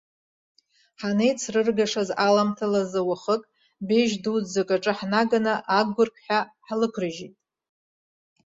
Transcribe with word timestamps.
Ҳанеицрыргашаз 1.01 2.09
аламҭалазы 2.27 3.01
уахык, 3.07 3.41
дәеиужь 3.87 4.15
дуӡӡак 4.23 4.69
аҿы 4.75 4.91
ҳнаганы 4.97 5.53
агәырқьҳәа 5.77 6.39
ҳлықәрыжьит. 6.65 7.33